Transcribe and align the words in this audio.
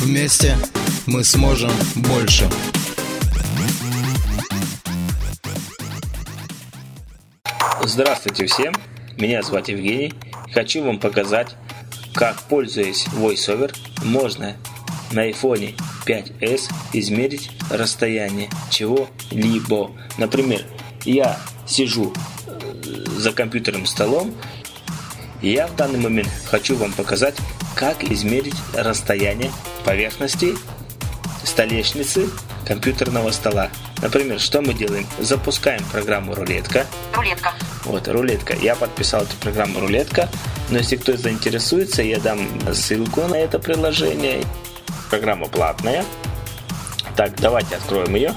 Вместе 0.00 0.56
мы 1.06 1.22
сможем 1.24 1.70
больше. 1.94 2.48
Здравствуйте 7.84 8.46
всем, 8.46 8.72
меня 9.18 9.42
зовут 9.42 9.68
Евгений. 9.68 10.14
Хочу 10.54 10.82
вам 10.82 10.98
показать, 10.98 11.54
как, 12.14 12.40
пользуясь 12.44 13.08
VoiceOver, 13.08 13.76
можно 14.02 14.56
на 15.12 15.28
iPhone 15.28 15.78
5s 16.06 16.72
измерить 16.94 17.50
расстояние 17.68 18.48
чего-либо. 18.70 19.90
Например, 20.16 20.62
я 21.04 21.38
сижу 21.66 22.14
э, 22.46 23.04
за 23.18 23.32
компьютерным 23.32 23.84
столом, 23.84 24.34
и 25.42 25.50
я 25.50 25.66
в 25.66 25.76
данный 25.76 26.00
момент 26.00 26.30
хочу 26.46 26.74
вам 26.76 26.94
показать, 26.94 27.36
как 27.74 28.04
измерить 28.04 28.56
расстояние 28.74 29.50
поверхности 29.84 30.54
столешницы 31.44 32.28
компьютерного 32.66 33.30
стола. 33.30 33.70
Например, 34.02 34.38
что 34.38 34.60
мы 34.62 34.74
делаем? 34.74 35.06
Запускаем 35.18 35.82
программу 35.84 36.34
рулетка. 36.34 36.86
Рулетка. 37.14 37.52
Вот, 37.84 38.08
рулетка. 38.08 38.54
Я 38.54 38.74
подписал 38.74 39.22
эту 39.22 39.36
программу 39.36 39.80
рулетка. 39.80 40.28
Но 40.70 40.78
если 40.78 40.96
кто 40.96 41.16
заинтересуется, 41.16 42.02
я 42.02 42.18
дам 42.20 42.38
ссылку 42.72 43.22
на 43.22 43.34
это 43.34 43.58
приложение. 43.58 44.44
Программа 45.08 45.48
платная. 45.48 46.04
Так, 47.16 47.34
давайте 47.40 47.76
откроем 47.76 48.14
ее. 48.14 48.34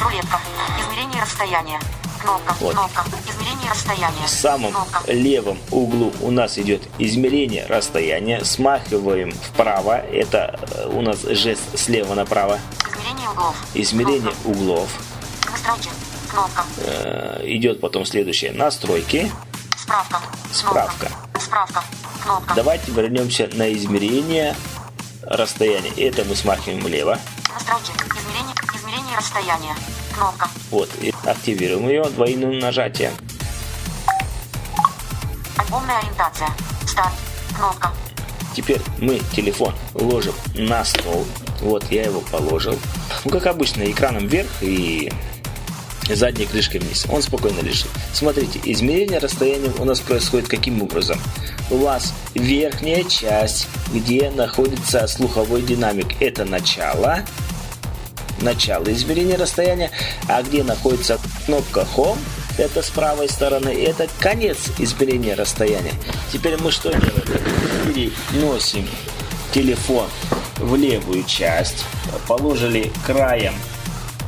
Рулетка. 0.00 0.40
Измерение 0.80 1.22
расстояния. 1.22 1.78
Кнопка. 2.20 2.54
Вот. 2.60 2.72
Кнопка. 2.74 3.04
Измерение 3.28 3.70
расстояния. 3.70 4.26
В 4.26 4.28
самом 4.30 4.72
Кнопка. 4.72 5.12
левом 5.12 5.58
углу 5.70 6.12
у 6.20 6.30
нас 6.30 6.58
идет 6.58 6.82
измерение 6.98 7.66
расстояния. 7.66 8.44
Смахиваем 8.44 9.32
вправо. 9.32 9.98
Это 9.98 10.58
э, 10.74 10.88
у 10.92 11.00
нас 11.02 11.20
жест 11.22 11.62
слева 11.78 12.14
направо. 12.14 12.58
Измерение 12.94 13.28
углов. 13.30 13.56
Измерение 13.74 14.32
Кнопка. 14.32 14.46
углов. 14.48 14.88
Настройки. 15.50 15.90
Кнопка. 16.30 16.64
Э, 16.78 17.40
идет 17.44 17.80
потом 17.80 18.04
следующее. 18.04 18.52
Настройки. 18.52 19.30
Справка. 19.76 20.20
Справка. 20.52 21.08
Справка. 21.40 21.82
Кнопка. 22.22 22.54
Давайте 22.54 22.90
вернемся 22.92 23.48
на 23.52 23.72
измерение 23.72 24.54
расстояния. 25.22 25.90
Это 25.96 26.24
мы 26.24 26.34
смахиваем 26.36 26.80
влево. 26.80 27.18
Настройки. 27.54 27.90
Измерение. 27.92 28.54
Измерение 28.74 29.16
расстояния. 29.16 29.74
Кнопка. 30.14 30.48
Вот. 30.70 30.90
И 31.00 31.12
активируем 31.30 31.88
ее 31.88 32.04
двойным 32.04 32.58
нажатием. 32.58 33.12
Альбомная 35.56 35.98
ориентация. 35.98 36.48
Старт. 36.86 37.12
Кнопка. 37.56 37.92
Теперь 38.54 38.80
мы 39.00 39.20
телефон 39.32 39.74
ложим 39.94 40.34
на 40.54 40.84
стол. 40.84 41.26
Вот 41.60 41.84
я 41.90 42.04
его 42.04 42.20
положил. 42.20 42.78
Ну, 43.24 43.30
как 43.30 43.46
обычно, 43.46 43.82
экраном 43.82 44.26
вверх 44.26 44.48
и 44.60 45.12
задней 46.08 46.46
крышкой 46.46 46.80
вниз. 46.80 47.06
Он 47.10 47.22
спокойно 47.22 47.60
лежит. 47.60 47.88
Смотрите, 48.12 48.60
измерение 48.64 49.18
расстояния 49.18 49.70
у 49.78 49.84
нас 49.84 50.00
происходит 50.00 50.48
каким 50.48 50.82
образом? 50.82 51.20
У 51.70 51.76
вас 51.78 52.14
верхняя 52.34 53.04
часть, 53.04 53.68
где 53.92 54.30
находится 54.30 55.06
слуховой 55.06 55.62
динамик, 55.62 56.20
это 56.20 56.44
начало, 56.44 57.24
начало 58.42 58.92
измерения 58.92 59.36
расстояния, 59.36 59.90
а 60.28 60.42
где 60.42 60.62
находится 60.62 61.18
кнопка 61.46 61.86
Home, 61.96 62.18
это 62.58 62.82
с 62.82 62.90
правой 62.90 63.28
стороны, 63.28 63.68
это 63.68 64.08
конец 64.18 64.70
измерения 64.78 65.36
расстояния. 65.36 65.94
Теперь 66.32 66.60
мы 66.60 66.70
что 66.70 66.90
делаем? 66.90 68.22
Переносим 68.30 68.88
телефон 69.52 70.08
в 70.56 70.74
левую 70.76 71.24
часть, 71.24 71.84
положили 72.26 72.92
краем 73.06 73.54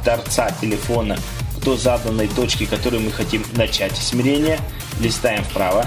торца 0.04 0.50
телефона 0.60 1.18
до 1.64 1.76
заданной 1.76 2.28
точки, 2.28 2.66
которую 2.66 3.02
мы 3.02 3.12
хотим 3.12 3.44
начать 3.52 3.98
измерение, 4.00 4.58
листаем 5.00 5.44
вправо. 5.44 5.86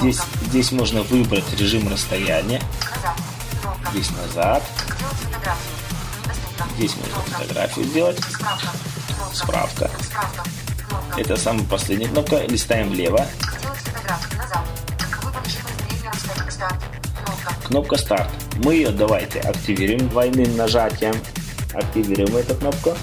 Здесь, 0.00 0.20
здесь 0.46 0.72
можно 0.72 1.02
выбрать 1.02 1.44
режим 1.58 1.88
расстояния. 1.88 2.62
Здесь 3.92 4.10
назад. 4.10 4.62
Здесь 6.78 6.94
можно 6.94 7.16
фотографию 7.22 7.86
сделать. 7.86 8.20
Справка. 9.32 9.90
Это 11.16 11.36
самая 11.36 11.64
последняя 11.64 12.06
кнопка. 12.06 12.46
Листаем 12.46 12.90
влево. 12.90 13.26
Кнопка 17.66 17.96
старт. 17.96 18.30
Мы 18.62 18.74
ее 18.74 18.90
давайте 18.90 19.40
активируем 19.40 20.08
двойным 20.08 20.56
нажатием. 20.56 21.16
Активируем 21.74 22.36
эту 22.36 22.54
кнопку. 22.54 22.96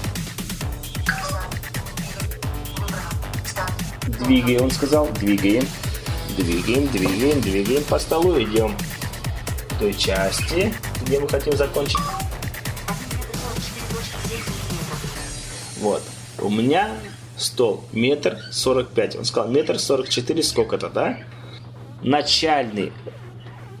Двигаем, 4.06 4.62
он 4.62 4.70
сказал. 4.70 5.06
Двигаем. 5.20 5.68
Двигаем, 6.38 6.88
двигаем, 6.88 7.42
двигаем. 7.42 7.84
По 7.84 7.98
столу 7.98 8.42
идем 8.42 8.74
к 9.68 9.74
той 9.78 9.92
части, 9.92 10.72
где 11.02 11.20
мы 11.20 11.28
хотим 11.28 11.54
закончить. 11.58 12.00
Вот. 15.78 16.02
У 16.38 16.48
меня 16.48 16.90
стол 17.36 17.84
метр 17.92 18.38
сорок 18.50 18.88
пять. 18.88 19.16
Он 19.16 19.24
сказал 19.24 19.50
метр 19.50 19.78
сорок 19.78 20.08
четыре 20.08 20.42
сколько-то, 20.42 20.88
да? 20.88 21.18
Начальный 22.02 22.92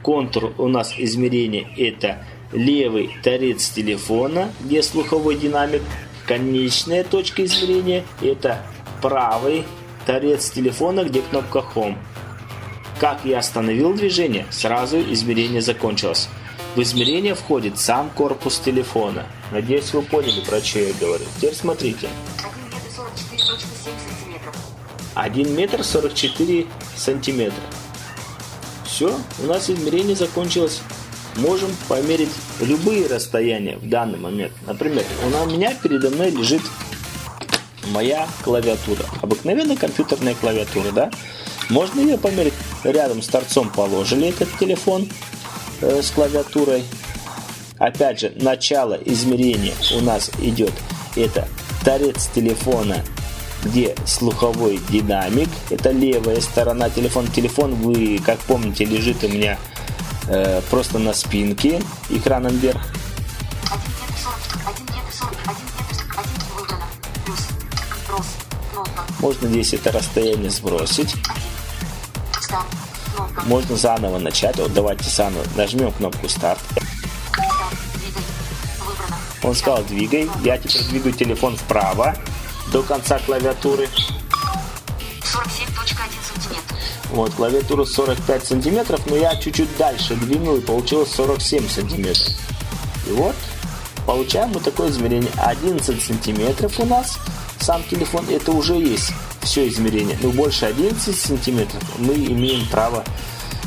контур 0.02 0.54
у 0.58 0.68
нас 0.68 0.94
измерения 0.96 1.68
это 1.76 2.24
левый 2.52 3.10
торец 3.22 3.68
телефона, 3.70 4.50
где 4.60 4.82
слуховой 4.82 5.36
динамик. 5.36 5.82
Конечная 6.26 7.04
точка 7.04 7.44
измерения 7.44 8.04
это 8.20 8.62
правый 9.00 9.64
торец 10.06 10.50
телефона, 10.50 11.04
где 11.04 11.22
кнопка 11.22 11.64
Home. 11.74 11.96
Как 12.98 13.24
я 13.24 13.38
остановил 13.38 13.94
движение, 13.94 14.46
сразу 14.50 14.98
измерение 15.00 15.60
закончилось. 15.60 16.28
В 16.76 16.82
измерение 16.82 17.34
входит 17.34 17.78
сам 17.78 18.10
корпус 18.10 18.58
телефона. 18.58 19.24
Надеюсь, 19.50 19.94
вы 19.94 20.02
поняли, 20.02 20.42
про 20.42 20.60
что 20.60 20.80
я 20.80 20.92
говорю. 21.00 21.24
Теперь 21.38 21.54
смотрите. 21.54 22.10
1 22.34 22.56
метр 22.56 23.40
44,7 23.40 23.46
сантиметров. 23.80 24.56
1 25.14 25.56
метр 25.56 25.82
44 25.82 26.66
сантиметра. 26.94 27.62
Все, 28.84 29.18
у 29.42 29.46
нас 29.46 29.70
измерение 29.70 30.14
закончилось. 30.14 30.82
Можем 31.36 31.70
померить 31.88 32.28
любые 32.60 33.06
расстояния 33.06 33.78
в 33.78 33.88
данный 33.88 34.18
момент. 34.18 34.52
Например, 34.66 35.04
у 35.24 35.46
меня 35.46 35.72
передо 35.82 36.10
мной 36.10 36.30
лежит 36.30 36.60
моя 37.86 38.28
клавиатура. 38.44 39.06
Обыкновенная 39.22 39.76
компьютерная 39.76 40.34
клавиатура, 40.34 40.90
да? 40.90 41.10
Можно 41.70 42.00
ее 42.00 42.18
померить. 42.18 42.52
Рядом 42.84 43.22
с 43.22 43.28
торцом 43.28 43.70
положили 43.70 44.28
этот 44.28 44.50
телефон 44.58 45.08
Э, 45.80 46.00
с 46.02 46.10
клавиатурой. 46.10 46.84
Опять 47.78 48.20
же, 48.20 48.32
начало 48.36 48.94
измерения 48.94 49.74
у 49.94 50.00
нас 50.00 50.30
идет. 50.40 50.72
Это 51.14 51.46
торец 51.84 52.28
телефона, 52.34 53.04
где 53.62 53.94
слуховой 54.06 54.80
динамик. 54.88 55.48
Это 55.68 55.90
левая 55.90 56.40
сторона 56.40 56.88
телефона. 56.88 57.28
Телефон, 57.28 57.74
вы, 57.74 58.18
как 58.24 58.38
помните, 58.40 58.84
лежит 58.84 59.22
у 59.24 59.28
меня 59.28 59.58
э, 60.28 60.62
просто 60.70 60.98
на 60.98 61.12
спинке, 61.12 61.82
экраном 62.08 62.56
вверх. 62.56 62.80
Можно 69.20 69.48
здесь 69.48 69.74
это 69.74 69.92
расстояние 69.92 70.50
сбросить. 70.50 71.14
Можно 73.46 73.76
заново 73.76 74.18
начать. 74.18 74.56
Вот 74.56 74.74
давайте 74.74 75.08
заново 75.08 75.44
нажмем 75.56 75.92
кнопку 75.92 76.28
старт. 76.28 76.60
Он 79.42 79.54
сказал 79.54 79.84
двигай. 79.84 80.28
Я 80.44 80.58
теперь 80.58 80.82
двигаю 80.88 81.14
телефон 81.14 81.56
вправо 81.56 82.16
до 82.72 82.82
конца 82.82 83.20
клавиатуры. 83.20 83.88
47.1 85.22 86.06
сантиметр. 86.22 86.74
Вот, 87.10 87.32
клавиатура 87.34 87.84
45 87.84 88.44
сантиметров, 88.44 89.00
но 89.06 89.16
я 89.16 89.36
чуть-чуть 89.36 89.76
дальше 89.76 90.16
двинул 90.16 90.56
и 90.56 90.60
получилось 90.60 91.12
47 91.12 91.68
сантиметров. 91.68 92.34
И 93.06 93.12
вот, 93.12 93.36
получаем 94.06 94.50
мы 94.50 94.60
такое 94.60 94.90
измерение. 94.90 95.30
11 95.36 96.02
сантиметров 96.02 96.80
у 96.80 96.84
нас 96.84 97.18
сам 97.60 97.84
телефон, 97.84 98.26
это 98.28 98.50
уже 98.50 98.74
есть 98.74 99.12
все 99.42 99.68
измерение. 99.68 100.18
Но 100.20 100.30
больше 100.30 100.66
11 100.66 101.16
сантиметров 101.16 101.82
мы 101.98 102.14
имеем 102.14 102.66
право 102.68 103.04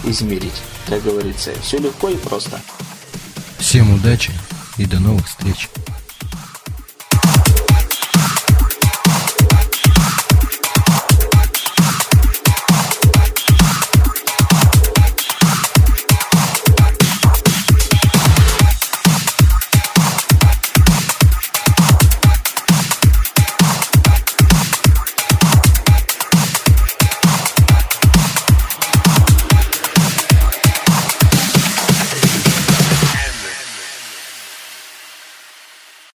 измерить. 0.04 0.62
Как 0.88 1.04
говорится, 1.04 1.52
все 1.62 1.78
легко 1.78 2.10
и 2.10 2.16
просто. 2.16 2.62
Всем 3.58 3.94
удачи 3.94 4.32
и 4.78 4.86
до 4.86 5.00
новых 5.00 5.28
встреч. 5.28 5.70